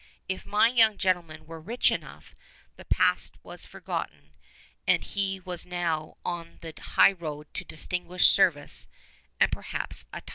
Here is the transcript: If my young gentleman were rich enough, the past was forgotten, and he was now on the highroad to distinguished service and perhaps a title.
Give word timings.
If 0.27 0.47
my 0.47 0.67
young 0.67 0.97
gentleman 0.97 1.45
were 1.45 1.61
rich 1.61 1.91
enough, 1.91 2.33
the 2.75 2.85
past 2.85 3.35
was 3.43 3.67
forgotten, 3.67 4.33
and 4.87 5.03
he 5.03 5.39
was 5.39 5.63
now 5.63 6.17
on 6.25 6.57
the 6.61 6.73
highroad 6.75 7.45
to 7.53 7.63
distinguished 7.63 8.31
service 8.33 8.87
and 9.39 9.51
perhaps 9.51 10.05
a 10.11 10.21
title. 10.21 10.29